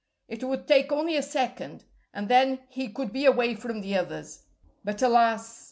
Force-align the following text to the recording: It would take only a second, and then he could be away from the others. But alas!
It 0.27 0.43
would 0.43 0.67
take 0.67 0.91
only 0.91 1.15
a 1.15 1.21
second, 1.21 1.83
and 2.11 2.27
then 2.27 2.61
he 2.69 2.87
could 2.87 3.13
be 3.13 3.27
away 3.27 3.53
from 3.53 3.81
the 3.81 3.95
others. 3.97 4.45
But 4.83 4.99
alas! 5.03 5.59